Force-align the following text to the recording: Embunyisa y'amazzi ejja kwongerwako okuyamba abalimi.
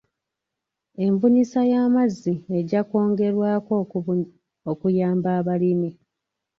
Embunyisa 1.05 1.61
y'amazzi 1.71 2.33
ejja 2.57 2.81
kwongerwako 2.89 3.73
okuyamba 4.73 5.29
abalimi. 5.39 5.89